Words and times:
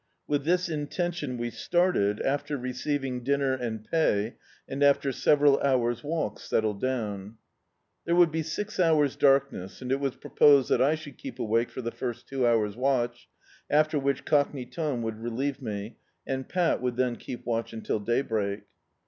With 0.27 0.45
this 0.45 0.67
intention 0.67 1.37
we 1.37 1.51
started, 1.51 2.19
after 2.21 2.57
receiving 2.57 3.23
dinner 3.23 3.53
and 3.53 3.85
pay, 3.87 4.37
and 4.67 4.81
after 4.81 5.11
several 5.11 5.59
hours' 5.59 6.03
walk 6.03 6.39
settled 6.39 6.81
down. 6.81 7.37
Tliere 8.07 8.17
would 8.17 8.31
be 8.31 8.41
six 8.41 8.79
hours' 8.79 9.15
darkness 9.15 9.79
and 9.79 9.91
it 9.91 9.99
was 9.99 10.15
proposed 10.15 10.69
that 10.69 10.81
I 10.81 10.95
should 10.95 11.19
keep 11.19 11.37
awake 11.37 11.69
for 11.69 11.83
the 11.83 11.91
first 11.91 12.27
two 12.27 12.47
hours' 12.47 12.75
watch, 12.75 13.29
after 13.69 13.99
which 13.99 14.25
Cockney 14.25 14.65
Tom 14.65 15.03
would 15.03 15.19
relieve 15.19 15.61
me, 15.61 15.97
and 16.25 16.49
Pat 16.49 16.81
would 16.81 16.95
then 16.95 17.15
keep 17.15 17.45
watch 17.45 17.71
until 17.71 17.99
daybreak. 17.99 18.63